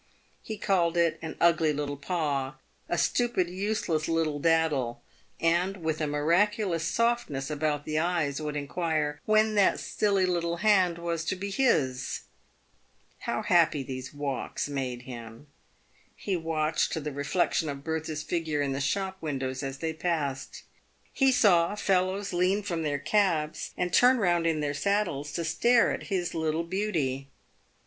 He 0.41 0.57
called 0.57 0.97
it" 0.97 1.19
an 1.21 1.37
ugly 1.39 1.71
little 1.71 1.95
paw," 1.95 2.55
"a 2.89 2.97
stupid, 2.97 3.51
useless 3.51 4.07
little 4.07 4.39
daddle," 4.39 5.03
and, 5.39 5.77
with 5.77 6.01
a 6.01 6.07
miraculous 6.07 6.83
softness 6.83 7.51
about 7.51 7.85
the 7.85 7.99
eyes, 7.99 8.41
would 8.41 8.55
inquire" 8.55 9.21
when 9.25 9.53
that 9.53 9.79
silly 9.79 10.25
little 10.25 10.57
hand 10.57 10.97
was 10.97 11.23
to 11.25 11.35
be 11.35 11.51
his?" 11.51 12.21
How 13.27 13.43
happy 13.43 13.83
these 13.83 14.11
walks 14.11 14.67
made 14.67 15.03
him. 15.03 15.45
He 16.15 16.35
watched 16.35 16.95
the 16.95 17.11
reflexion 17.11 17.69
of 17.69 17.83
Bertha's 17.83 18.23
figure 18.23 18.59
in 18.63 18.71
the 18.71 18.81
shop 18.81 19.21
windows 19.21 19.61
as 19.61 19.77
they 19.77 19.93
passed. 19.93 20.63
He 21.13 21.31
saw 21.31 21.75
fellows 21.75 22.33
lean 22.33 22.63
from 22.63 22.81
their 22.81 22.97
cabs, 22.97 23.69
and 23.77 23.93
turn 23.93 24.17
round 24.17 24.47
in 24.47 24.61
their 24.61 24.73
saddles 24.73 25.31
to 25.33 25.45
stare 25.45 25.91
at 25.91 26.07
his 26.09 26.33
little 26.33 26.63
beauty. 26.63 27.29